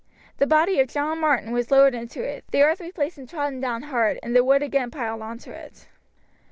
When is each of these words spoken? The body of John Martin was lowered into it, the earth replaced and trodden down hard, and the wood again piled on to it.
The 0.39 0.47
body 0.47 0.79
of 0.79 0.87
John 0.87 1.19
Martin 1.19 1.51
was 1.51 1.69
lowered 1.69 1.93
into 1.93 2.23
it, 2.23 2.43
the 2.49 2.63
earth 2.63 2.81
replaced 2.81 3.19
and 3.19 3.29
trodden 3.29 3.61
down 3.61 3.83
hard, 3.83 4.17
and 4.23 4.35
the 4.35 4.43
wood 4.43 4.63
again 4.63 4.89
piled 4.89 5.21
on 5.21 5.37
to 5.37 5.51
it. 5.51 5.85